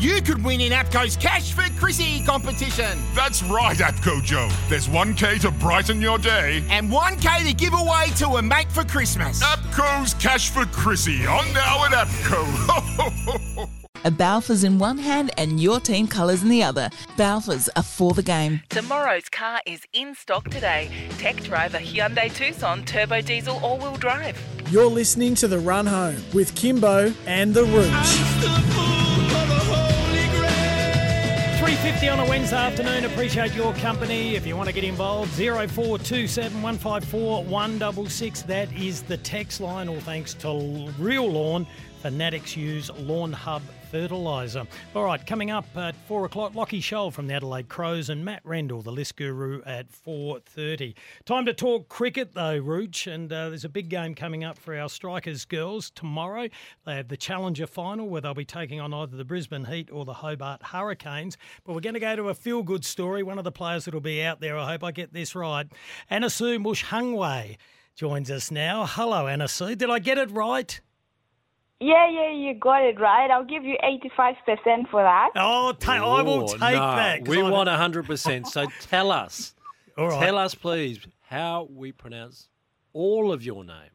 you 0.00 0.22
could 0.22 0.42
win 0.42 0.60
in 0.62 0.72
APCO's 0.72 1.16
Cash 1.16 1.52
for 1.52 1.62
Chrissy 1.78 2.24
competition. 2.24 2.98
That's 3.14 3.42
right, 3.42 3.76
APCO 3.76 4.22
Joe. 4.22 4.48
There's 4.68 4.88
1K 4.88 5.40
to 5.42 5.50
brighten 5.50 6.00
your 6.00 6.18
day. 6.18 6.64
And 6.70 6.90
1K 6.90 7.46
to 7.46 7.52
give 7.52 7.74
away 7.74 8.06
to 8.16 8.28
a 8.36 8.42
mate 8.42 8.72
for 8.72 8.82
Christmas. 8.84 9.42
APCO's 9.42 10.14
Cash 10.14 10.50
for 10.50 10.64
Chrissy 10.66 11.26
on 11.26 11.52
now 11.52 11.84
at 11.84 11.92
APCO. 11.92 13.68
A 14.02 14.10
Balfours 14.10 14.64
in 14.64 14.78
one 14.78 14.96
hand 14.96 15.30
and 15.36 15.60
your 15.60 15.78
team 15.78 16.08
colours 16.08 16.42
in 16.42 16.48
the 16.48 16.62
other. 16.62 16.88
Balfours 17.18 17.68
are 17.76 17.82
for 17.82 18.14
the 18.14 18.22
game. 18.22 18.62
Tomorrow's 18.70 19.28
car 19.28 19.60
is 19.66 19.82
in 19.92 20.14
stock 20.14 20.48
today. 20.48 20.90
Tech 21.18 21.36
driver 21.42 21.76
Hyundai 21.76 22.32
Tucson 22.32 22.82
turbo 22.86 23.20
diesel 23.20 23.58
all-wheel 23.58 23.96
drive. 23.96 24.38
You're 24.70 24.86
listening 24.86 25.34
to 25.34 25.48
The 25.48 25.58
Run 25.58 25.84
Home 25.84 26.16
with 26.32 26.54
Kimbo 26.54 27.12
and 27.26 27.52
The 27.52 27.64
Rooch. 27.64 28.79
350 31.80 32.08
on 32.10 32.20
a 32.20 32.28
Wednesday 32.28 32.56
afternoon. 32.56 33.06
Appreciate 33.06 33.54
your 33.54 33.72
company. 33.76 34.34
If 34.34 34.46
you 34.46 34.54
want 34.54 34.68
to 34.68 34.74
get 34.74 34.84
involved, 34.84 35.30
0427 35.30 36.60
154 36.60 37.44
166. 37.44 38.42
That 38.42 38.70
is 38.74 39.00
the 39.00 39.16
text 39.16 39.62
line. 39.62 39.88
All 39.88 39.98
thanks 40.00 40.34
to 40.34 40.92
Real 40.98 41.26
Lawn. 41.26 41.66
Fanatics 42.02 42.54
use 42.54 42.90
Lawn 42.98 43.32
Hub 43.32 43.62
fertiliser. 43.90 44.66
All 44.94 45.04
right, 45.04 45.24
coming 45.26 45.50
up 45.50 45.66
at 45.76 45.96
four 46.06 46.24
o'clock, 46.24 46.54
Lockie 46.54 46.80
Sholl 46.80 47.12
from 47.12 47.26
the 47.26 47.34
Adelaide 47.34 47.68
Crows 47.68 48.08
and 48.08 48.24
Matt 48.24 48.40
Rendell, 48.44 48.82
the 48.82 48.92
list 48.92 49.16
guru, 49.16 49.62
at 49.64 49.90
four 49.90 50.38
thirty. 50.40 50.94
Time 51.24 51.44
to 51.46 51.52
talk 51.52 51.88
cricket 51.88 52.34
though, 52.34 52.58
Rooch, 52.58 53.06
and 53.06 53.32
uh, 53.32 53.48
there's 53.48 53.64
a 53.64 53.68
big 53.68 53.88
game 53.88 54.14
coming 54.14 54.44
up 54.44 54.58
for 54.58 54.78
our 54.78 54.88
strikers 54.88 55.44
girls 55.44 55.90
tomorrow. 55.90 56.48
They 56.86 56.94
have 56.94 57.08
the 57.08 57.16
Challenger 57.16 57.66
final 57.66 58.08
where 58.08 58.20
they'll 58.20 58.34
be 58.34 58.44
taking 58.44 58.80
on 58.80 58.94
either 58.94 59.16
the 59.16 59.24
Brisbane 59.24 59.64
Heat 59.64 59.90
or 59.90 60.04
the 60.04 60.14
Hobart 60.14 60.62
Hurricanes. 60.62 61.36
But 61.64 61.74
we're 61.74 61.80
going 61.80 61.94
to 61.94 62.00
go 62.00 62.14
to 62.14 62.28
a 62.28 62.34
feel-good 62.34 62.84
story. 62.84 63.22
One 63.22 63.38
of 63.38 63.44
the 63.44 63.52
players 63.52 63.84
that'll 63.86 64.00
be 64.00 64.22
out 64.22 64.40
there, 64.40 64.56
I 64.56 64.70
hope 64.70 64.84
I 64.84 64.92
get 64.92 65.12
this 65.12 65.34
right, 65.34 65.66
Anesu 66.10 66.58
Mushangwe 66.62 67.56
joins 67.96 68.30
us 68.30 68.50
now. 68.50 68.86
Hello, 68.86 69.24
Anesu. 69.24 69.76
Did 69.76 69.90
I 69.90 69.98
get 69.98 70.16
it 70.16 70.30
right? 70.30 70.80
Yeah, 71.82 72.08
yeah, 72.10 72.30
you 72.30 72.54
got 72.54 72.82
it 72.84 73.00
right. 73.00 73.30
I'll 73.30 73.44
give 73.44 73.64
you 73.64 73.76
85% 73.82 74.88
for 74.90 75.02
that. 75.02 75.30
Oh, 75.34 75.72
ta- 75.72 75.92
I 75.94 76.20
will 76.22 76.44
Oh, 76.44 76.46
take 76.48 76.60
no, 76.60 76.68
that. 76.96 77.20
'cause 77.20 77.28
We 77.28 77.40
I- 77.42 77.48
want 77.50 77.68
100%. 77.70 78.46
So 78.46 78.66
tell 78.82 79.10
us, 79.10 79.54
All 79.96 80.08
right. 80.08 80.20
tell 80.22 80.36
us, 80.36 80.54
please, 80.54 80.98
how 81.22 81.68
we 81.74 81.90
pronounce 81.92 82.48
all 82.92 83.32
of 83.32 83.42
your 83.42 83.64
name. 83.64 83.90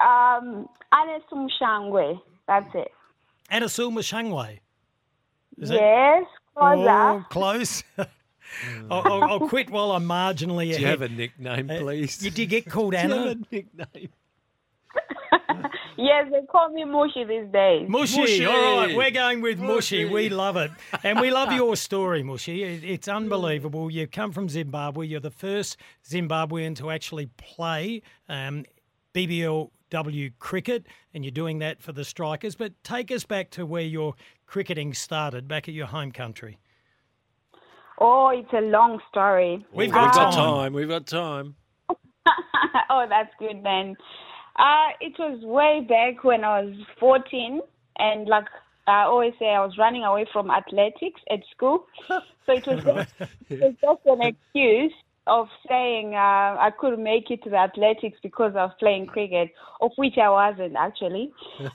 Um, 0.00 0.68
Anesu 0.92 1.32
Mushangwe. 1.32 2.20
That's 2.46 2.72
it. 2.74 2.92
Anasul 3.50 3.90
Mushangwe. 3.92 4.60
Is 5.58 5.70
yes, 5.72 6.24
closer. 6.56 6.88
Oh, 6.88 7.24
close. 7.30 7.82
I'll, 7.98 9.02
I'll, 9.04 9.24
I'll 9.24 9.48
quit 9.48 9.68
while 9.70 9.90
I'm 9.92 10.04
marginally 10.06 10.72
Do 10.74 10.80
you 10.80 10.86
have 10.86 11.02
a 11.02 11.08
nickname, 11.08 11.68
Uh, 11.68 11.78
please? 11.80 12.22
You 12.24 12.30
did 12.30 12.48
get 12.48 12.66
called 12.70 12.92
Do 12.92 12.98
you 12.98 13.02
have 13.02 13.12
Anna? 13.12 13.30
a 13.30 13.54
nickname? 13.54 14.08
Yes, 16.00 16.28
they 16.30 16.46
call 16.46 16.68
me 16.70 16.84
Mushy 16.84 17.24
these 17.24 17.52
days. 17.52 17.88
Mushy. 17.88 18.20
Mushy. 18.20 18.46
All 18.46 18.86
right, 18.86 18.96
we're 18.96 19.10
going 19.10 19.40
with 19.40 19.58
Mushy. 19.58 20.04
Mushy. 20.04 20.14
We 20.14 20.28
love 20.28 20.56
it. 20.56 20.70
And 21.02 21.18
we 21.20 21.32
love 21.32 21.52
your 21.62 21.74
story, 21.74 22.22
Mushy. 22.22 22.62
It's 22.62 23.08
unbelievable. 23.08 23.90
You 23.90 24.06
come 24.06 24.30
from 24.30 24.48
Zimbabwe. 24.48 25.08
You're 25.08 25.18
the 25.18 25.32
first 25.32 25.76
Zimbabwean 26.08 26.76
to 26.76 26.90
actually 26.90 27.26
play 27.36 28.02
um, 28.28 28.64
BBLW 29.12 30.34
cricket, 30.38 30.86
and 31.12 31.24
you're 31.24 31.32
doing 31.32 31.58
that 31.58 31.82
for 31.82 31.90
the 31.90 32.04
Strikers. 32.04 32.54
But 32.54 32.74
take 32.84 33.10
us 33.10 33.24
back 33.24 33.50
to 33.50 33.66
where 33.66 33.82
your 33.82 34.14
cricketing 34.46 34.94
started, 34.94 35.48
back 35.48 35.66
at 35.68 35.74
your 35.74 35.86
home 35.86 36.12
country. 36.12 36.60
Oh, 38.00 38.28
it's 38.28 38.52
a 38.52 38.60
long 38.60 39.00
story. 39.10 39.66
We've 39.72 39.88
We've 39.88 39.90
got 39.92 40.14
got 40.14 40.32
time. 40.32 40.32
time. 40.32 40.72
We've 40.74 40.88
got 40.88 41.06
time. 41.08 41.56
oh, 42.90 43.06
that's 43.08 43.32
good 43.40 43.64
then. 43.64 43.96
Uh, 44.58 44.88
it 45.00 45.14
was 45.18 45.40
way 45.42 45.86
back 45.88 46.24
when 46.24 46.44
I 46.44 46.62
was 46.62 46.74
14, 46.98 47.60
and 47.98 48.28
like 48.28 48.46
I 48.88 49.02
always 49.02 49.34
say, 49.38 49.46
I 49.46 49.64
was 49.64 49.76
running 49.78 50.04
away 50.04 50.26
from 50.32 50.50
athletics 50.50 51.20
at 51.30 51.40
school. 51.54 51.86
So 52.46 52.54
it 52.54 52.66
was 52.66 52.82
just, 52.82 53.30
it 53.50 53.60
was 53.60 53.74
just 53.82 54.06
an 54.06 54.22
excuse 54.22 54.94
of 55.26 55.48
saying 55.68 56.14
uh, 56.14 56.56
I 56.58 56.70
couldn't 56.78 57.02
make 57.02 57.30
it 57.30 57.42
to 57.44 57.50
the 57.50 57.56
athletics 57.56 58.18
because 58.22 58.52
I 58.56 58.64
was 58.64 58.72
playing 58.78 59.06
cricket, 59.06 59.50
of 59.80 59.90
which 59.96 60.14
I 60.16 60.30
wasn't 60.30 60.74
actually. 60.76 61.30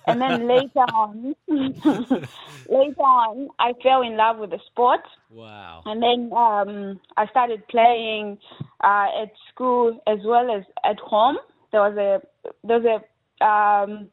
And 0.08 0.20
then 0.20 0.48
later 0.56 0.86
on, 0.94 1.36
later 1.48 3.02
on, 3.02 3.50
I 3.60 3.74
fell 3.82 4.02
in 4.02 4.18
love 4.18 4.40
with 4.40 4.50
the 4.50 4.60
sport. 4.72 5.02
Wow. 5.30 5.84
And 5.86 6.02
then 6.02 6.32
um, 6.36 7.00
I 7.18 7.28
started 7.28 7.68
playing 7.68 8.40
uh, 8.84 9.22
at 9.22 9.32
school 9.54 10.02
as 10.08 10.20
well 10.26 10.50
as 10.50 10.64
at 10.84 11.00
home. 11.00 11.38
There 11.74 11.82
was 11.82 11.98
a 11.98 12.22
there 12.66 12.80
was 12.80 13.02
a 13.42 13.46
um, 13.46 14.08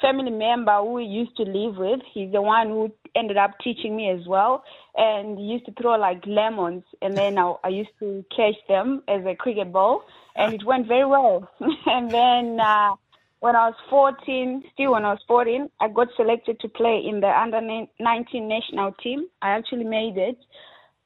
family 0.00 0.30
member 0.30 0.76
who 0.78 0.92
we 0.92 1.04
used 1.04 1.36
to 1.38 1.42
live 1.42 1.76
with. 1.76 2.00
He's 2.12 2.30
the 2.30 2.42
one 2.42 2.68
who 2.68 2.92
ended 3.16 3.38
up 3.38 3.52
teaching 3.64 3.96
me 3.96 4.10
as 4.10 4.26
well, 4.28 4.62
and 4.94 5.38
he 5.38 5.44
used 5.44 5.64
to 5.66 5.72
throw 5.72 5.96
like 5.96 6.22
lemons, 6.26 6.84
and 7.02 7.16
then 7.16 7.38
I, 7.38 7.54
I 7.64 7.68
used 7.68 7.96
to 8.00 8.24
catch 8.30 8.54
them 8.68 9.02
as 9.08 9.24
a 9.26 9.34
cricket 9.34 9.72
ball, 9.72 10.02
and 10.36 10.54
it 10.54 10.64
went 10.64 10.86
very 10.86 11.06
well. 11.06 11.50
and 11.86 12.14
then. 12.14 12.60
Uh, 12.60 12.94
when 13.40 13.54
I 13.54 13.68
was 13.68 13.74
14, 13.90 14.64
still 14.72 14.92
when 14.92 15.04
I 15.04 15.12
was 15.12 15.20
14, 15.28 15.68
I 15.80 15.88
got 15.88 16.08
selected 16.16 16.58
to 16.60 16.68
play 16.68 17.02
in 17.06 17.20
the 17.20 17.28
under 17.28 17.60
19 17.60 18.48
national 18.48 18.92
team. 19.02 19.26
I 19.42 19.50
actually 19.50 19.84
made 19.84 20.16
it, 20.16 20.38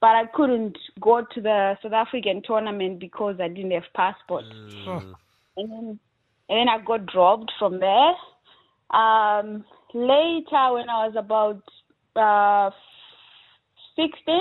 but 0.01 0.11
I 0.11 0.25
couldn't 0.33 0.79
go 1.01 1.23
to 1.35 1.41
the 1.41 1.77
South 1.83 1.93
African 1.93 2.41
tournament 2.47 3.01
because 3.01 3.37
I 3.41 3.49
didn't 3.49 3.73
have 3.73 3.83
passport. 3.95 4.45
Oh. 4.87 5.15
And 5.57 5.71
then, 5.71 5.99
and 6.49 6.59
then 6.59 6.69
I 6.69 6.79
got 6.85 7.07
dropped 7.07 7.53
from 7.59 7.81
there. 7.81 8.13
Um, 8.99 9.65
later, 9.95 10.73
when 10.75 10.89
I 10.89 11.07
was 11.09 11.15
about 11.17 11.63
uh, 12.17 12.71
16, 13.97 14.41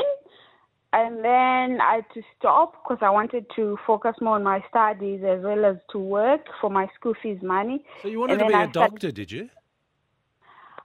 and 0.94 1.18
then 1.24 1.80
I 1.82 1.96
had 1.98 2.06
to 2.16 2.22
stop 2.38 2.74
because 2.84 2.98
I 3.02 3.10
wanted 3.12 3.46
to 3.56 3.78
focus 3.86 4.16
more 4.22 4.36
on 4.36 4.44
my 4.44 4.64
studies 4.70 5.22
as 5.24 5.44
well 5.44 5.66
as 5.66 5.76
to 5.92 6.00
work 6.00 6.42
for 6.60 6.70
my 6.72 6.88
school 6.96 7.14
fees 7.22 7.38
money. 7.44 7.84
So 8.02 8.08
you 8.08 8.20
wanted 8.20 8.40
to 8.40 8.46
be 8.48 8.54
I 8.54 8.64
a 8.64 8.70
started- 8.70 8.92
doctor, 8.94 9.12
did 9.12 9.32
you? 9.32 9.50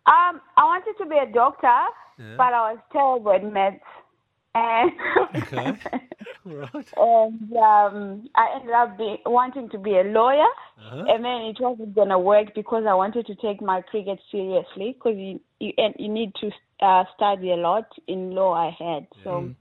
Um, 0.06 0.42
I 0.58 0.64
wanted 0.64 1.02
to 1.02 1.08
be 1.08 1.16
a 1.16 1.32
doctor, 1.32 1.78
but 2.36 2.52
I 2.52 2.72
was 2.72 2.78
terrible 2.92 3.32
at 3.32 3.42
maths. 3.50 3.80
And 4.54 4.90
Okay. 5.34 5.72
right. 6.44 6.68
and 6.96 7.52
um, 7.56 8.28
I 8.34 8.56
ended 8.56 8.70
up 8.74 8.98
be, 8.98 9.16
wanting 9.26 9.68
to 9.70 9.78
be 9.78 9.92
a 9.96 10.02
lawyer, 10.04 10.52
Uh-huh. 10.78 11.04
and 11.08 11.24
then 11.24 11.42
it 11.50 11.56
wasn't 11.60 11.94
gonna 11.94 12.18
work 12.18 12.54
because 12.54 12.84
I 12.88 12.94
wanted 12.94 13.26
to 13.26 13.34
take 13.36 13.60
my 13.62 13.80
cricket 13.82 14.18
seriously 14.30 14.92
because 14.94 15.16
you 15.16 15.40
you, 15.60 15.72
you 15.98 16.08
need 16.08 16.32
to 16.40 16.50
uh, 16.80 17.04
study 17.16 17.52
a 17.52 17.56
lot 17.56 17.86
in 18.06 18.30
law. 18.32 18.52
I 18.54 18.70
had 18.78 19.06
so 19.22 19.54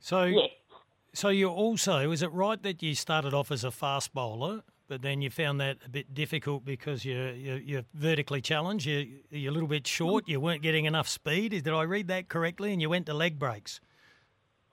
So, 0.00 0.24
yeah. 0.24 0.46
so 1.12 1.28
you 1.28 1.48
also, 1.48 2.10
is 2.10 2.22
it 2.22 2.32
right 2.32 2.62
that 2.62 2.82
you 2.82 2.94
started 2.94 3.34
off 3.34 3.50
as 3.50 3.64
a 3.64 3.70
fast 3.70 4.14
bowler? 4.14 4.62
but 4.88 5.02
then 5.02 5.20
you 5.20 5.30
found 5.30 5.60
that 5.60 5.78
a 5.84 5.88
bit 5.88 6.14
difficult 6.14 6.64
because 6.64 7.04
you're, 7.04 7.32
you're, 7.32 7.58
you're 7.58 7.84
vertically 7.94 8.40
challenged, 8.40 8.86
you're, 8.86 9.04
you're 9.30 9.50
a 9.50 9.52
little 9.52 9.68
bit 9.68 9.84
short, 9.84 10.28
you 10.28 10.38
weren't 10.38 10.62
getting 10.62 10.84
enough 10.84 11.08
speed. 11.08 11.50
Did 11.50 11.68
I 11.68 11.82
read 11.82 12.06
that 12.08 12.28
correctly? 12.28 12.72
And 12.72 12.80
you 12.80 12.88
went 12.88 13.06
to 13.06 13.14
leg 13.14 13.38
breaks. 13.38 13.80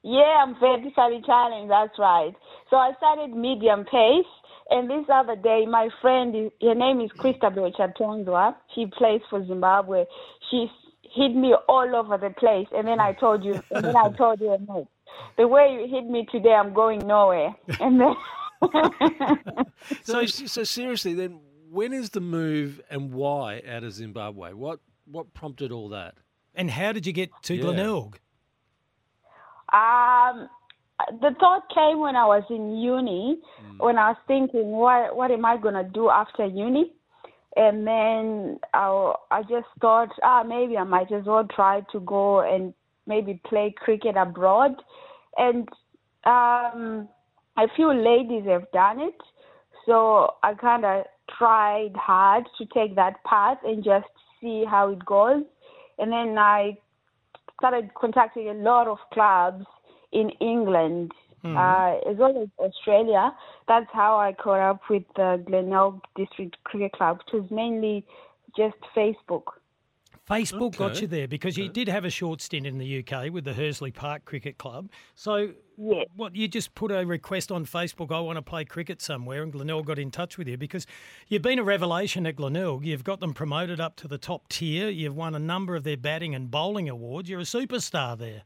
Yeah, 0.04 0.44
I'm 0.44 0.54
vertically 0.60 1.22
challenged. 1.26 1.72
That's 1.72 1.98
right. 1.98 2.34
So 2.70 2.76
I 2.76 2.92
started 2.98 3.36
medium 3.36 3.86
pace, 3.86 4.26
and 4.70 4.90
this 4.90 5.06
other 5.14 5.36
day, 5.36 5.66
my 5.66 5.90
friend, 6.02 6.36
is- 6.36 6.52
her 6.62 6.76
name 6.76 7.00
is 7.02 7.12
Christabel 7.18 7.72
Chatonzwa. 7.72 8.56
She 8.76 8.86
plays 8.98 9.22
for 9.30 9.46
Zimbabwe. 9.46 10.06
She 10.52 10.70
hit 11.16 11.34
me 11.36 11.54
all 11.70 11.96
over 11.96 12.18
the 12.18 12.32
place, 12.32 12.68
and 12.76 12.88
then 12.88 13.00
I 13.00 13.14
told 13.14 13.44
you, 13.44 13.62
and 13.72 13.84
then 13.86 13.96
I 13.96 14.10
told 14.18 14.42
you, 14.42 14.58
mate, 14.68 14.88
the 15.38 15.48
way 15.48 15.78
you 15.80 15.88
hit 15.96 16.06
me 16.10 16.26
today, 16.32 16.54
I'm 16.54 16.74
going 16.74 17.00
nowhere. 17.08 17.56
And 17.80 18.00
then. 18.02 18.14
So, 20.04 20.26
so 20.26 20.64
seriously, 20.64 21.14
then, 21.14 21.40
when 21.70 21.92
is 21.94 22.12
the 22.12 22.22
move 22.22 22.80
and 22.90 23.14
why 23.14 23.62
out 23.68 23.84
of 23.84 23.92
Zimbabwe? 23.94 24.54
What 24.54 24.80
what 25.06 25.34
prompted 25.34 25.72
all 25.72 25.90
that? 25.90 26.16
And 26.56 26.70
how 26.72 26.92
did 26.94 27.06
you 27.06 27.12
get 27.14 27.30
to 27.44 27.56
Yeah. 27.56 27.62
Glenelg? 27.64 28.20
Um, 29.74 30.50
the 31.22 31.36
thought 31.40 31.64
came 31.74 32.00
when 32.00 32.16
I 32.16 32.26
was 32.26 32.44
in 32.50 32.78
uni, 32.78 33.40
when 33.80 33.98
I 33.98 34.10
was 34.10 34.18
thinking, 34.28 34.72
what 34.72 35.16
what 35.16 35.32
am 35.32 35.46
I 35.46 35.58
gonna 35.58 35.84
do 35.84 36.10
after 36.10 36.46
uni? 36.46 36.94
And 37.56 37.86
then 37.86 38.60
I, 38.74 39.14
I 39.30 39.42
just 39.44 39.68
thought, 39.80 40.10
ah, 40.24 40.44
maybe 40.44 40.78
I 40.78 40.84
might 40.84 41.12
as 41.12 41.26
well 41.26 41.48
try 41.56 41.82
to 41.92 42.00
go 42.00 42.42
and 42.42 42.74
maybe 43.06 43.40
play 43.46 43.74
cricket 43.78 44.16
abroad. 44.18 44.72
And 45.38 45.68
um, 46.26 47.08
a 47.58 47.68
few 47.76 47.94
ladies 47.94 48.48
have 48.48 48.72
done 48.72 49.02
it, 49.02 49.18
so 49.86 50.36
I 50.42 50.54
kind 50.56 50.86
of 50.86 51.06
tried 51.38 51.92
hard 51.96 52.46
to 52.58 52.66
take 52.74 52.96
that 52.96 53.24
path 53.24 53.58
and 53.64 53.84
just 53.84 54.08
see 54.42 54.66
how 54.68 54.90
it 54.90 55.06
goes. 55.06 55.44
And 56.00 56.12
then 56.12 56.38
I 56.38 56.78
started 57.64 57.94
contacting 57.94 58.50
a 58.50 58.54
lot 58.54 58.88
of 58.90 58.98
clubs 59.14 59.66
in 60.12 60.30
England 60.42 61.14
uh, 61.46 61.96
as 62.10 62.18
well 62.18 62.42
as 62.42 62.48
Australia. 62.60 63.34
That's 63.68 63.88
how 63.94 64.18
I 64.18 64.34
caught 64.34 64.60
up 64.60 64.82
with 64.90 65.04
the 65.16 65.42
Glenelg 65.46 66.02
District 66.16 66.56
Cricket 66.66 66.92
Club. 66.94 67.20
which 67.20 67.42
was 67.42 67.52
mainly 67.52 68.06
just 68.56 68.76
Facebook. 68.96 69.44
Facebook 70.30 70.78
got 70.78 71.02
you 71.02 71.08
there 71.08 71.28
because 71.28 71.58
you 71.58 71.68
did 71.68 71.90
have 71.90 72.06
a 72.06 72.10
short 72.10 72.42
stint 72.42 72.66
in 72.66 72.78
the 72.78 73.00
UK 73.00 73.30
with 73.30 73.44
the 73.44 73.54
Hursley 73.54 73.92
Park 73.92 74.24
Cricket 74.24 74.58
Club. 74.58 74.90
So, 75.16 75.52
Yeah. 75.78 76.04
what 76.16 76.34
you 76.36 76.48
just 76.48 76.74
put 76.76 76.92
a 76.92 77.06
request 77.06 77.52
on 77.52 77.66
Facebook? 77.66 78.10
I 78.16 78.22
want 78.22 78.38
to 78.38 78.42
play 78.42 78.64
cricket 78.64 79.02
somewhere, 79.02 79.44
and 79.44 79.52
Glenelg 79.52 79.86
got 79.86 80.00
in 80.00 80.12
touch 80.12 80.38
with 80.38 80.48
you 80.48 80.58
because 80.58 80.88
you've 81.28 81.42
been 81.42 81.60
a 81.60 81.64
revelation 81.64 82.26
at 82.26 82.38
Glenelg. 82.38 82.86
You've 82.86 83.04
got 83.04 83.20
them 83.20 83.34
promoted 83.34 83.82
up 83.82 83.98
to 83.98 84.08
the 84.08 84.18
top 84.18 84.48
tier. 84.48 84.90
You've 84.90 85.16
won 85.16 85.36
a 85.36 85.40
number 85.40 85.76
of 85.76 85.84
their 85.84 85.98
batting 85.98 86.34
and 86.34 86.50
bowling 86.50 86.88
awards. 86.88 87.30
You're 87.30 87.42
a 87.42 87.44
superstar 87.44 88.18
there. 88.18 88.44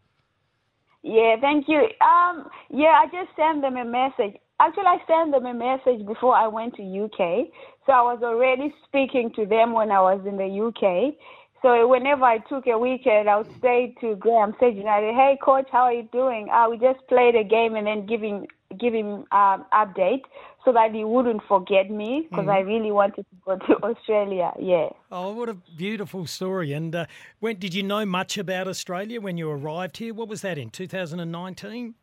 Yeah, 1.03 1.35
thank 1.39 1.68
you. 1.68 1.88
Um, 2.01 2.50
yeah, 2.69 3.01
I 3.01 3.06
just 3.12 3.35
sent 3.35 3.62
them 3.62 3.77
a 3.77 3.85
message. 3.85 4.35
Actually, 4.59 4.88
I 4.88 4.97
sent 5.07 5.31
them 5.31 5.45
a 5.45 5.53
message 5.53 6.06
before 6.07 6.35
I 6.35 6.47
went 6.47 6.75
to 6.77 6.81
UK. 6.81 7.50
So 7.85 7.94
I 7.94 8.01
was 8.01 8.24
already 8.24 8.74
speaking 8.85 9.31
to 9.35 9.45
them 9.45 9.74
when 9.74 9.91
I 9.91 10.01
was 10.01 10.25
in 10.25 10.38
the 10.38 10.47
UK. 10.47 11.13
So 11.62 11.88
whenever 11.88 12.24
I 12.24 12.38
took 12.38 12.68
a 12.68 12.77
weekend, 12.77 13.30
I 13.30 13.38
would 13.38 13.62
say 13.62 13.95
to 14.01 14.15
Graham 14.15 14.56
Sage 14.59 14.75
United, 14.75 15.15
"Hey, 15.15 15.38
coach, 15.44 15.68
how 15.71 15.83
are 15.83 15.94
you 15.94 16.07
doing? 16.12 16.50
Uh, 16.50 16.69
we 16.69 16.77
just 16.77 17.06
played 17.07 17.36
a 17.36 17.44
game, 17.44 17.75
and 17.75 17.88
then 17.88 18.06
give 18.06 18.21
him 18.21 18.45
give 18.77 18.94
him 18.94 19.25
um, 19.31 19.65
update 19.74 20.24
so 20.63 20.71
that 20.74 20.94
he 20.94 21.04
wouldn't 21.04 21.42
forget 21.48 21.89
me 21.89 22.27
because 22.30 22.48
I 22.48 22.59
really 22.59 22.92
wanted 22.92 23.25
to 23.30 23.36
go 23.45 23.57
to 23.57 23.83
Australia. 23.83 24.51
Yeah. 24.59 24.89
Oh, 25.12 25.31
what 25.31 25.50
a 25.50 25.56
beautiful 25.77 26.27
story! 26.27 26.74
And 26.74 26.94
uh, 26.94 27.06
when 27.39 27.57
did 27.57 27.74
you 27.74 27.83
know 27.83 28.06
much 28.06 28.38
about 28.38 28.68
Australia 28.68 29.19
when 29.19 29.38
you 29.38 29.50
arrived 29.50 29.98
here? 29.98 30.13
What 30.13 30.27
was 30.27 30.42
that 30.42 30.57
in 30.57 30.69
2019? 30.69 31.95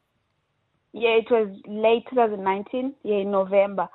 Yeah, 0.93 1.11
it 1.11 1.31
was 1.31 1.49
late 1.67 2.05
2019. 2.11 2.95
Yeah, 3.05 3.17
in 3.17 3.31
November. 3.31 3.89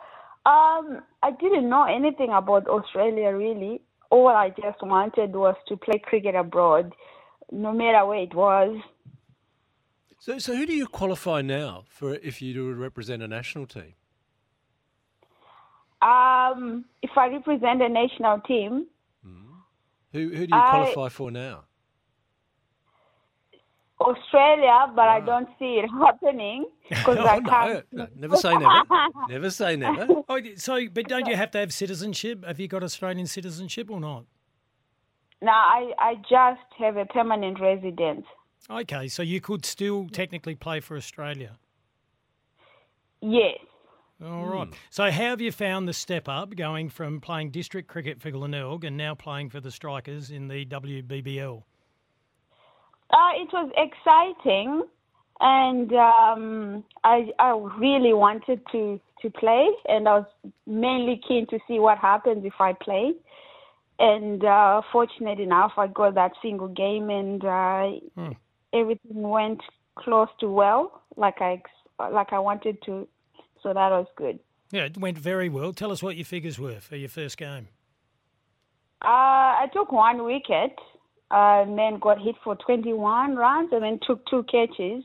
Um, 0.45 1.01
I 1.21 1.31
didn't 1.37 1.69
know 1.69 1.83
anything 1.83 2.31
about 2.31 2.67
Australia 2.67 3.35
really. 3.35 3.81
All 4.11 4.27
I 4.27 4.49
just 4.49 4.81
wanted 4.81 5.33
was 5.35 5.55
to 5.67 5.77
play 5.77 5.99
cricket 6.03 6.35
abroad, 6.35 6.93
no 7.51 7.71
matter 7.71 8.05
where 8.05 8.19
it 8.19 8.33
was. 8.33 8.77
So, 10.19 10.37
so 10.39 10.55
who 10.55 10.65
do 10.65 10.73
you 10.73 10.87
qualify 10.87 11.41
now 11.41 11.85
for 11.87 12.15
if 12.15 12.41
you 12.41 12.53
do 12.53 12.73
represent 12.73 13.21
a 13.23 13.27
national 13.27 13.67
team? 13.67 13.93
Um, 16.01 16.85
if 17.01 17.11
I 17.17 17.27
represent 17.27 17.81
a 17.81 17.89
national 17.89 18.39
team, 18.41 18.87
Who 20.11 20.29
who 20.29 20.47
do 20.47 20.55
you 20.55 20.61
I- 20.61 20.69
qualify 20.71 21.09
for 21.09 21.29
now? 21.31 21.65
Australia, 23.99 24.91
but 24.95 25.07
I 25.07 25.17
ah. 25.17 25.25
don't 25.25 25.49
see 25.59 25.81
it 25.83 25.89
happening 26.01 26.65
because 26.89 27.17
Oh, 27.19 27.25
I 27.27 27.39
can't. 27.41 27.85
no, 27.91 28.07
never 28.15 28.37
say 28.37 28.55
never. 28.55 28.83
never 29.29 29.49
say 29.51 29.75
never. 29.75 30.07
Oh, 30.27 30.39
so 30.55 30.87
but 30.91 31.07
don't 31.07 31.27
you 31.27 31.35
have 31.35 31.51
to 31.51 31.59
have 31.59 31.73
citizenship? 31.73 32.45
Have 32.45 32.59
you 32.59 32.67
got 32.67 32.83
Australian 32.83 33.27
citizenship 33.27 33.89
or 33.91 33.99
not? 33.99 34.25
No, 35.41 35.51
I 35.51 35.91
I 35.99 36.15
just 36.15 36.67
have 36.77 36.97
a 36.97 37.05
permanent 37.05 37.59
residence. 37.59 38.25
Okay, 38.69 39.07
so 39.07 39.23
you 39.23 39.41
could 39.41 39.65
still 39.65 40.07
technically 40.09 40.55
play 40.55 40.79
for 40.79 40.95
Australia. 40.95 41.57
Yes. 43.21 43.57
All 44.23 44.45
right. 44.47 44.67
Hmm. 44.67 44.73
So 44.89 45.03
how 45.05 45.29
have 45.29 45.41
you 45.41 45.51
found 45.51 45.87
the 45.87 45.93
step 45.93 46.27
up 46.27 46.55
going 46.55 46.89
from 46.89 47.21
playing 47.21 47.51
district 47.51 47.87
cricket 47.87 48.21
for 48.21 48.31
Glenelg 48.31 48.83
and 48.83 48.97
now 48.97 49.15
playing 49.15 49.49
for 49.49 49.59
the 49.61 49.71
Strikers 49.71 50.29
in 50.29 50.47
the 50.47 50.65
WBBL? 50.65 51.63
Uh, 53.11 53.31
it 53.35 53.49
was 53.51 53.71
exciting, 53.75 54.83
and 55.39 55.91
um, 55.93 56.83
I 57.03 57.29
I 57.39 57.51
really 57.77 58.13
wanted 58.13 58.61
to 58.71 58.99
to 59.21 59.29
play, 59.31 59.69
and 59.87 60.07
I 60.07 60.19
was 60.19 60.27
mainly 60.67 61.21
keen 61.27 61.47
to 61.47 61.59
see 61.67 61.79
what 61.79 61.97
happens 61.97 62.45
if 62.45 62.53
I 62.59 62.73
play. 62.73 63.13
And 63.97 64.45
uh, 64.45 64.81
fortunate 64.91 65.39
enough, 65.39 65.73
I 65.77 65.87
got 65.87 66.15
that 66.15 66.31
single 66.41 66.69
game, 66.69 67.09
and 67.09 67.43
uh, 67.43 68.31
everything 68.73 69.21
went 69.21 69.61
close 69.97 70.29
to 70.39 70.49
well, 70.49 71.01
like 71.17 71.41
I 71.41 71.61
like 72.11 72.31
I 72.31 72.39
wanted 72.39 72.81
to. 72.85 73.07
So 73.61 73.73
that 73.73 73.89
was 73.89 74.07
good. 74.15 74.39
Yeah, 74.71 74.85
it 74.85 74.97
went 74.97 75.17
very 75.17 75.49
well. 75.49 75.73
Tell 75.73 75.91
us 75.91 76.03
what 76.03 76.15
your 76.15 76.25
figures 76.25 76.59
were 76.59 76.79
for 76.79 76.95
your 76.95 77.09
first 77.09 77.37
game. 77.37 77.67
Uh, 79.01 79.63
I 79.63 79.67
took 79.73 79.91
one 79.91 80.23
wicket, 80.23 80.77
uh, 81.31 81.63
and 81.63 81.77
then 81.77 81.99
got 81.99 82.19
hit 82.21 82.35
for 82.43 82.55
21 82.55 83.35
runs, 83.35 83.69
and 83.71 83.83
then 83.83 83.99
took 84.05 84.25
two 84.27 84.43
catches, 84.43 85.03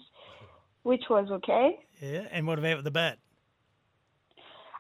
which 0.83 1.05
was 1.11 1.29
okay. 1.31 1.79
Yeah, 2.01 2.27
and 2.31 2.47
what 2.47 2.59
about 2.59 2.85
the 2.85 2.91
bat? 2.91 3.19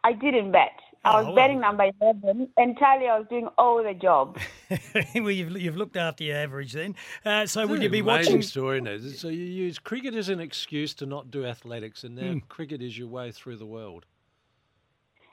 I 0.05 0.12
didn't 0.12 0.52
bet. 0.52 0.73
I 1.05 1.12
Oh, 1.12 1.23
was 1.23 1.35
well. 1.35 1.35
betting 1.35 1.61
number 1.61 1.87
11. 2.00 2.49
Entirely, 2.56 3.08
I 3.08 3.19
was 3.19 3.26
doing 3.29 3.49
all 3.58 3.82
the 3.82 3.94
job. 3.94 4.38
well, 5.14 5.31
you've, 5.31 5.56
you've 5.58 5.76
looked 5.76 5.96
after 5.96 6.25
your 6.25 6.37
average 6.37 6.73
then. 6.73 6.94
Uh, 7.25 7.46
so 7.46 7.67
would 7.67 7.82
you 7.82 7.88
be 7.91 8.00
amazing 8.00 8.37
watching? 8.37 8.43
story, 8.43 8.79
isn't? 8.79 9.17
So 9.19 9.29
you 9.29 9.44
use 9.44 9.79
cricket 9.79 10.14
as 10.14 10.29
an 10.29 10.41
excuse 10.41 10.94
to 10.94 11.06
not 11.06 11.31
do 11.31 11.44
athletics, 11.44 12.05
and 12.05 12.17
now 12.17 12.23
Hmm. 12.32 12.38
cricket 12.49 12.82
is 12.82 12.99
your 12.99 13.08
way 13.08 13.31
through 13.32 13.56
the 13.56 13.67
world. 13.67 14.06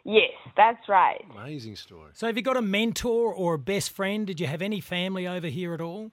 Yes, 0.03 0.31
that's 0.57 0.89
right. 0.89 1.24
Amazing 1.31 1.75
story. 1.75 2.12
So 2.13 2.27
have 2.27 2.36
you 2.36 2.44
got 2.44 2.57
a 2.57 2.62
mentor 2.62 3.33
or 3.33 3.56
a 3.56 3.59
best 3.59 3.92
friend? 3.92 4.25
Did 4.25 4.39
you 4.39 4.48
have 4.48 4.62
any 4.62 4.81
family 4.81 5.27
over 5.27 5.48
here 5.48 5.74
at 5.74 5.81
all? 5.81 6.12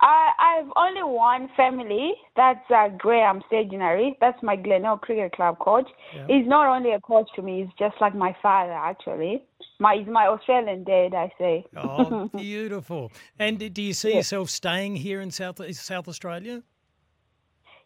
I, 0.00 0.30
I've 0.38 0.72
only 0.76 1.02
one 1.04 1.48
family. 1.56 2.14
That's 2.36 2.64
uh, 2.74 2.88
Graham 2.98 3.40
Staginary. 3.46 4.16
That's 4.20 4.40
my 4.42 4.56
Glenelg 4.56 5.00
Cricket 5.02 5.32
Club 5.32 5.58
coach. 5.60 5.88
He's 6.26 6.46
not 6.46 6.66
only 6.66 6.90
a 6.90 7.00
coach 7.00 7.28
to 7.36 7.42
me, 7.42 7.62
he's 7.62 7.72
just 7.78 8.00
like 8.00 8.14
my 8.14 8.34
father, 8.42 8.72
actually. 8.72 9.44
My, 9.78 9.96
he's 9.98 10.08
my 10.08 10.26
Australian 10.26 10.82
dad, 10.82 11.14
I 11.14 11.32
say. 11.38 11.64
Oh, 11.76 12.28
beautiful. 12.36 13.12
And 13.38 13.72
do 13.72 13.82
you 13.82 13.92
see 13.92 14.16
yourself 14.16 14.50
staying 14.50 14.96
here 14.96 15.20
in 15.20 15.30
South 15.30 15.60
South 15.76 16.08
Australia? 16.08 16.62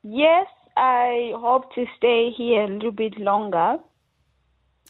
Yes, 0.03 0.47
I 0.77 1.33
hope 1.37 1.75
to 1.75 1.85
stay 1.99 2.31
here 2.37 2.62
a 2.62 2.69
little 2.69 2.93
bit 2.93 3.19
longer. 3.19 3.77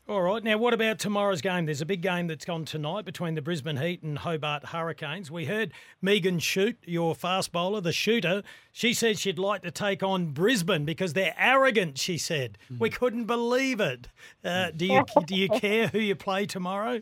All 0.09 0.23
right. 0.23 0.43
Now, 0.45 0.57
what 0.57 0.73
about 0.73 1.01
tomorrow's 1.01 1.41
game? 1.41 1.67
There's 1.67 1.81
a 1.81 1.87
big 1.87 2.01
game 2.01 2.29
that's 2.29 2.49
on 2.49 2.65
tonight 2.65 3.05
between 3.05 3.35
the 3.35 3.43
Brisbane 3.43 3.79
Heat 3.79 4.05
and 4.05 4.19
Hobart 4.19 4.67
Hurricanes. 4.67 5.33
We 5.33 5.47
heard 5.47 5.73
Megan 6.01 6.39
Schutt, 6.39 6.77
your 6.85 7.13
fast 7.13 7.51
bowler, 7.51 7.81
the 7.81 7.93
shooter. 7.93 8.45
She 8.71 8.95
said 8.95 9.19
she'd 9.19 9.37
like 9.37 9.63
to 9.63 9.73
take 9.73 10.05
on 10.05 10.27
Brisbane 10.27 10.85
because 10.85 11.15
they're 11.15 11.35
arrogant. 11.37 11.99
She 11.99 12.19
said 12.19 12.57
we 12.79 12.89
couldn't 12.89 13.25
believe 13.25 13.81
it. 13.81 14.07
Uh, 14.45 14.71
do 14.71 14.87
you 14.87 15.05
do 15.25 15.35
you 15.35 15.49
care 15.61 15.89
who 15.89 15.99
you 15.99 16.15
play 16.15 16.47
tomorrow? 16.47 17.01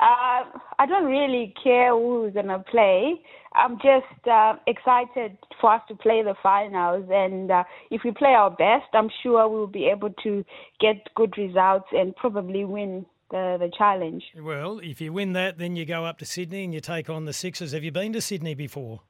Uh, 0.00 0.44
I 0.78 0.86
don't 0.86 1.06
really 1.06 1.52
care 1.62 1.92
who's 1.92 2.32
gonna 2.32 2.64
play. 2.70 3.20
I'm 3.54 3.76
just 3.78 4.28
uh, 4.30 4.54
excited 4.66 5.36
for 5.60 5.74
us 5.74 5.82
to 5.88 5.96
play 5.96 6.22
the 6.22 6.34
finals, 6.40 7.06
and 7.10 7.50
uh, 7.50 7.64
if 7.90 8.02
we 8.04 8.12
play 8.12 8.34
our 8.34 8.50
best, 8.50 8.86
I'm 8.92 9.10
sure 9.22 9.48
we'll 9.48 9.66
be 9.66 9.86
able 9.86 10.10
to 10.22 10.44
get 10.80 10.96
good 11.16 11.36
results 11.36 11.86
and 11.92 12.14
probably 12.14 12.64
win 12.64 13.06
the 13.30 13.56
the 13.58 13.70
challenge. 13.76 14.22
Well, 14.40 14.78
if 14.82 15.00
you 15.00 15.12
win 15.12 15.32
that, 15.32 15.58
then 15.58 15.74
you 15.74 15.84
go 15.84 16.04
up 16.04 16.18
to 16.18 16.24
Sydney 16.24 16.64
and 16.64 16.72
you 16.72 16.80
take 16.80 17.10
on 17.10 17.24
the 17.24 17.32
Sixers. 17.32 17.72
Have 17.72 17.82
you 17.82 17.90
been 17.90 18.12
to 18.12 18.20
Sydney 18.20 18.54
before? 18.54 19.00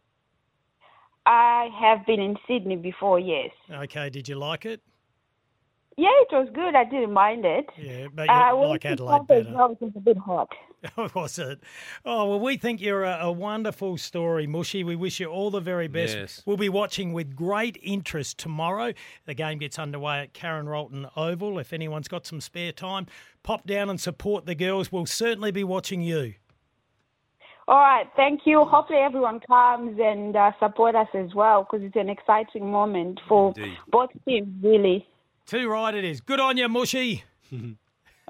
I 1.26 1.68
have 1.78 2.06
been 2.06 2.20
in 2.20 2.36
Sydney 2.48 2.76
before, 2.76 3.20
yes. 3.20 3.50
Okay. 3.70 4.08
Did 4.08 4.28
you 4.28 4.36
like 4.36 4.64
it? 4.64 4.80
Yeah, 5.98 6.10
it 6.20 6.28
was 6.30 6.48
good. 6.54 6.76
I 6.76 6.84
didn't 6.84 7.12
mind 7.12 7.44
it. 7.44 7.66
Yeah, 7.76 8.06
but 8.14 8.28
you 8.28 8.32
Uh, 8.32 8.54
like 8.54 8.84
when 8.84 8.92
Adelaide 8.92 9.30
it 9.30 9.50
was 9.50 9.92
a 9.96 10.00
bit 10.00 10.16
hot. 10.16 10.48
was 11.14 11.40
it? 11.40 11.58
Oh, 12.04 12.28
well, 12.28 12.38
we 12.38 12.56
think 12.56 12.80
you're 12.80 13.02
a, 13.02 13.18
a 13.22 13.32
wonderful 13.32 13.96
story, 13.98 14.46
Mushy. 14.46 14.84
We 14.84 14.94
wish 14.94 15.18
you 15.18 15.26
all 15.26 15.50
the 15.50 15.58
very 15.58 15.88
best. 15.88 16.16
Yes. 16.16 16.42
We'll 16.46 16.56
be 16.56 16.68
watching 16.68 17.12
with 17.12 17.34
great 17.34 17.80
interest 17.82 18.38
tomorrow. 18.38 18.92
The 19.26 19.34
game 19.34 19.58
gets 19.58 19.76
underway 19.76 20.20
at 20.20 20.34
Karen 20.34 20.68
Rolton 20.68 21.08
Oval. 21.16 21.58
If 21.58 21.72
anyone's 21.72 22.06
got 22.06 22.26
some 22.26 22.40
spare 22.40 22.70
time, 22.70 23.06
pop 23.42 23.66
down 23.66 23.90
and 23.90 24.00
support 24.00 24.46
the 24.46 24.54
girls. 24.54 24.92
We'll 24.92 25.04
certainly 25.04 25.50
be 25.50 25.64
watching 25.64 26.00
you. 26.00 26.34
All 27.66 27.80
right, 27.80 28.06
thank 28.14 28.42
you. 28.44 28.64
Hopefully, 28.64 29.00
everyone 29.00 29.40
comes 29.40 29.98
and 30.00 30.36
uh, 30.36 30.52
support 30.60 30.94
us 30.94 31.08
as 31.12 31.34
well 31.34 31.64
because 31.68 31.84
it's 31.84 31.96
an 31.96 32.08
exciting 32.08 32.70
moment 32.70 33.18
for 33.28 33.52
Indeed. 33.56 33.76
both 33.90 34.10
teams, 34.24 34.46
really. 34.62 35.04
Too 35.48 35.66
right 35.70 35.94
it 35.94 36.04
is. 36.04 36.20
Good 36.20 36.40
on 36.40 36.58
you, 36.58 36.68
Mushy. 36.68 37.24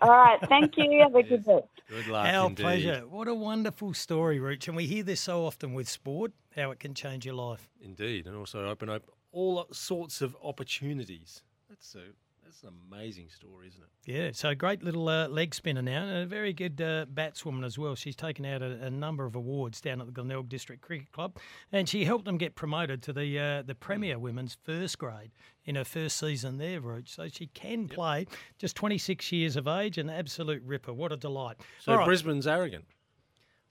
All 0.02 0.10
right, 0.10 0.38
thank 0.48 0.76
you. 0.76 1.00
Have 1.02 1.16
a 1.16 1.22
good 1.24 1.44
day. 1.44 1.62
Good 1.88 2.06
luck. 2.06 2.28
Our 2.32 2.46
indeed. 2.46 2.62
pleasure. 2.62 3.02
What 3.10 3.26
a 3.26 3.34
wonderful 3.34 3.92
story, 3.92 4.38
Rooch. 4.38 4.68
And 4.68 4.76
we 4.76 4.86
hear 4.86 5.02
this 5.02 5.20
so 5.20 5.44
often 5.44 5.74
with 5.74 5.88
sport, 5.88 6.30
how 6.54 6.70
it 6.70 6.78
can 6.78 6.94
change 6.94 7.26
your 7.26 7.34
life. 7.34 7.70
Indeed, 7.80 8.28
and 8.28 8.36
also 8.36 8.68
open 8.68 8.88
up 8.88 9.02
all 9.32 9.66
sorts 9.72 10.22
of 10.22 10.36
opportunities. 10.44 11.42
That's 11.68 11.96
a 11.96 12.04
that's 12.48 12.62
an 12.62 12.70
amazing 12.90 13.28
story, 13.28 13.68
isn't 13.68 13.82
it? 13.82 14.10
Yeah, 14.10 14.30
so 14.32 14.54
great 14.54 14.82
little 14.82 15.06
uh, 15.08 15.28
leg 15.28 15.54
spinner 15.54 15.82
now, 15.82 16.04
and 16.04 16.22
a 16.22 16.26
very 16.26 16.54
good 16.54 16.80
uh, 16.80 17.04
batswoman 17.12 17.62
as 17.62 17.78
well. 17.78 17.94
She's 17.94 18.16
taken 18.16 18.46
out 18.46 18.62
a, 18.62 18.84
a 18.84 18.90
number 18.90 19.26
of 19.26 19.36
awards 19.36 19.82
down 19.82 20.00
at 20.00 20.06
the 20.06 20.12
Glenelg 20.12 20.48
District 20.48 20.80
Cricket 20.80 21.12
Club, 21.12 21.36
and 21.72 21.86
she 21.86 22.06
helped 22.06 22.24
them 22.24 22.38
get 22.38 22.54
promoted 22.54 23.02
to 23.02 23.12
the 23.12 23.38
uh, 23.38 23.62
the 23.62 23.74
Premier 23.74 24.18
Women's 24.18 24.56
First 24.64 24.98
Grade 24.98 25.30
in 25.66 25.74
her 25.74 25.84
first 25.84 26.16
season 26.16 26.56
there, 26.56 26.80
Roach. 26.80 27.10
So 27.10 27.28
she 27.28 27.48
can 27.48 27.86
play, 27.86 28.26
just 28.58 28.76
26 28.76 29.30
years 29.30 29.56
of 29.56 29.68
age, 29.68 29.98
an 29.98 30.08
absolute 30.08 30.62
ripper. 30.64 30.94
What 30.94 31.12
a 31.12 31.16
delight! 31.18 31.58
So 31.80 31.96
right. 31.96 32.06
Brisbane's 32.06 32.46
arrogant. 32.46 32.86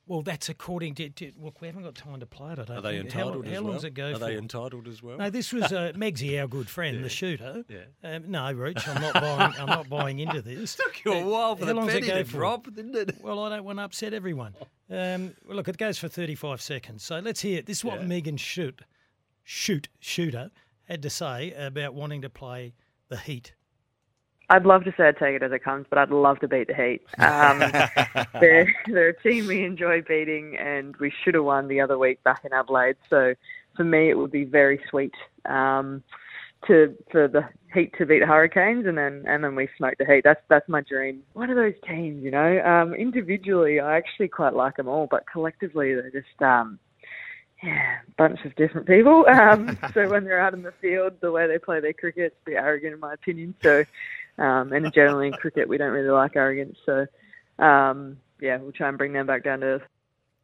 Well, 0.08 0.22
that's 0.22 0.48
according 0.48 0.96
to, 0.96 1.10
to 1.10 1.34
look. 1.38 1.60
We 1.60 1.68
haven't 1.68 1.84
got 1.84 1.96
time 1.96 2.20
to 2.22 2.26
play 2.26 2.54
it. 2.54 2.60
I 2.60 2.64
don't 2.64 2.68
think. 2.68 2.78
Are 2.78 2.82
they 2.82 2.98
think. 2.98 3.12
How- 3.12 3.20
entitled 3.20 3.46
how, 3.46 3.52
as 3.52 3.58
long 3.58 3.66
well? 3.66 3.74
does 3.74 3.84
it 3.84 3.94
go 3.94 4.10
for? 4.12 4.16
Are 4.16 4.20
for? 4.20 4.26
they 4.26 4.38
entitled 4.38 4.88
as 4.88 5.04
well? 5.04 5.18
No, 5.18 5.30
this 5.30 5.52
was 5.52 5.64
uh, 5.74 5.92
Megsy, 5.96 6.40
our 6.40 6.48
good 6.48 6.70
friend, 6.70 7.04
the 7.04 7.10
shooter. 7.10 7.66
Yeah. 7.68 7.80
Um, 8.16 8.32
no, 8.32 8.52
Roach, 8.54 8.88
I'm 8.88 9.02
not 9.02 9.14
buying. 9.16 9.54
I'm 9.60 9.66
not 9.66 9.90
buying 9.90 10.20
into 10.20 10.42
this. 10.42 10.76
Took 10.78 11.04
you 11.04 11.12
a 11.14 11.26
while 11.26 11.56
for 11.58 11.66
How 11.66 11.74
the 11.74 11.76
long's 11.76 11.94
it 11.94 12.08
go 12.08 12.18
to 12.20 12.24
for? 12.26 12.32
drop, 12.38 12.64
didn't 12.74 12.96
it? 12.96 13.18
Well, 13.22 13.44
I 13.44 13.50
don't 13.50 13.66
want 13.66 13.80
to 13.80 13.84
upset 13.84 14.14
everyone. 14.14 14.56
Um, 14.90 15.36
well, 15.46 15.58
look, 15.58 15.68
it 15.68 15.78
goes 15.78 15.98
for 15.98 16.08
35 16.08 16.62
seconds. 16.62 17.04
So 17.04 17.20
let's 17.20 17.42
hear 17.42 17.60
it. 17.60 17.66
This 17.66 17.80
is 17.80 17.86
what 17.86 18.00
Yeah. 18.00 18.08
Megan 18.08 18.38
Schutt, 18.38 18.80
Schutt, 19.46 19.88
Shooter 20.00 20.52
had 20.86 21.02
to 21.02 21.10
say 21.10 21.52
about 21.54 21.94
wanting 21.94 22.22
to 22.22 22.30
play 22.30 22.74
the 23.10 23.18
Heat. 23.18 23.54
I'd 24.50 24.66
love 24.66 24.86
to 24.86 24.94
say 24.96 25.10
I'd 25.10 25.18
take 25.18 25.36
it 25.36 25.44
as 25.44 25.52
it 25.52 25.64
comes, 25.64 25.86
but 25.90 26.00
I'd 26.00 26.10
love 26.10 26.40
to 26.40 26.48
beat 26.48 26.68
the 26.68 26.74
Heat. 26.74 27.02
Um, 27.20 27.60
they're, 28.40 28.74
they're 28.88 29.10
a 29.10 29.22
team 29.22 29.48
we 29.48 29.64
enjoy 29.66 30.02
beating, 30.02 30.56
and 30.58 30.96
we 30.98 31.12
should 31.24 31.36
have 31.36 31.44
won 31.44 31.68
the 31.68 31.82
other 31.82 31.98
week 31.98 32.24
back 32.24 32.46
in 32.46 32.54
Adelaide. 32.54 32.96
So 33.10 33.36
for 33.76 33.84
me, 33.84 34.10
it 34.10 34.18
would 34.18 34.32
be 34.32 34.46
very 34.46 34.82
sweet 34.90 35.14
um, 35.46 36.04
to 36.68 36.96
for 37.12 37.28
the 37.28 37.48
Heat 37.74 37.94
to 37.98 38.06
beat 38.06 38.20
the 38.20 38.26
Hurricanes, 38.26 38.86
and 38.88 38.98
then 38.98 39.24
and 39.28 39.44
then 39.44 39.56
we 39.56 39.68
smoke 39.78 39.96
the 40.00 40.06
Heat. 40.06 40.24
That's 40.24 40.42
that's 40.48 40.68
my 40.70 40.82
dream. 40.82 41.22
One 41.34 41.50
of 41.50 41.58
those 41.58 41.76
teams, 41.86 42.24
you 42.24 42.32
know. 42.32 42.62
Um, 42.64 42.94
individually, 42.94 43.80
I 43.80 43.98
actually 43.98 44.30
quite 44.30 44.54
like 44.54 44.78
them 44.78 44.88
all, 44.88 45.08
but 45.12 45.26
collectively, 45.30 45.94
they're 45.94 46.10
just 46.10 46.42
um, 46.42 46.80
yeah, 47.64 47.98
bunch 48.18 48.40
of 48.46 48.56
different 48.56 48.88
people. 48.88 49.26
Um, 49.28 49.78
so 49.94 50.10
when 50.10 50.24
they're 50.24 50.40
out 50.40 50.54
in 50.54 50.64
the 50.64 50.74
field, 50.82 51.14
the 51.22 51.32
way 51.32 51.48
they 51.48 51.58
play 51.58 51.80
their 51.80 51.94
cricket, 51.94 52.34
it's 52.34 52.36
a 52.46 52.50
bit 52.52 52.56
arrogant 52.58 52.94
in 52.94 53.00
my 53.00 53.14
opinion. 53.14 53.56
So, 53.62 53.84
um, 54.38 54.72
and 54.72 54.92
generally 54.94 55.28
in 55.28 55.34
cricket, 55.34 55.68
we 55.68 55.78
don't 55.78 55.92
really 55.92 56.10
like 56.10 56.36
arrogance. 56.36 56.78
So, 56.86 57.06
um, 57.60 58.18
yeah, 58.40 58.58
we'll 58.58 58.72
try 58.72 58.90
and 58.90 58.98
bring 58.98 59.14
them 59.14 59.26
back 59.26 59.44
down 59.44 59.62
to 59.62 59.66
earth. 59.66 59.82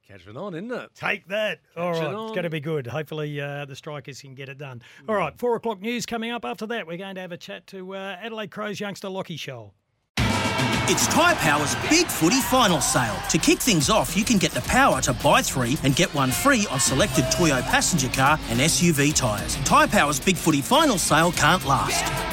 Catching 0.08 0.36
on, 0.36 0.54
isn't 0.54 0.72
it? 0.72 0.90
Take 0.96 1.28
that. 1.30 1.60
All 1.78 1.92
right, 1.92 2.00
Catching 2.00 2.20
it's 2.20 2.32
going 2.32 2.44
to 2.44 2.50
be 2.50 2.60
good. 2.60 2.88
Hopefully, 2.88 3.40
uh, 3.40 3.66
the 3.66 3.76
strikers 3.76 4.22
can 4.22 4.36
get 4.36 4.50
it 4.50 4.58
done. 4.58 4.82
All 5.08 5.16
right, 5.16 5.38
four 5.38 5.56
o'clock 5.56 5.82
news 5.82 6.06
coming 6.06 6.32
up. 6.32 6.44
After 6.44 6.66
that, 6.68 6.88
we're 6.88 6.98
going 6.98 7.16
to 7.16 7.22
have 7.22 7.32
a 7.32 7.38
chat 7.38 7.68
to 7.68 7.96
uh, 7.96 8.18
Adelaide 8.22 8.52
Crows 8.52 8.80
youngster 8.80 9.10
Lockie 9.10 9.38
Sholl. 9.38 9.72
It's 10.88 11.08
Tyre 11.08 11.36
Power's 11.36 11.76
Big 11.90 12.08
Footy 12.08 12.42
Final 12.42 12.82
Sale. 12.82 13.16
To 13.30 13.38
kick 13.38 13.60
things 13.60 13.90
off, 13.90 14.18
you 14.18 14.26
can 14.26 14.38
get 14.38 14.52
the 14.52 14.62
power 14.62 15.00
to 15.02 15.14
buy 15.14 15.42
three 15.42 15.78
and 15.84 15.96
get 15.96 16.14
one 16.14 16.30
free 16.30 16.68
on 16.70 16.80
selected 16.82 17.26
Toyo 17.32 17.62
passenger 17.62 18.10
car 18.10 18.38
and 18.50 18.60
SUV 18.60 19.16
tyres. 19.16 19.56
Tyre 19.64 19.88
Power's 19.88 20.20
Big 20.20 20.36
Footy 20.36 20.62
Final 20.62 20.98
Sale 20.98 21.32
can't 21.32 21.66
last. 21.66 22.33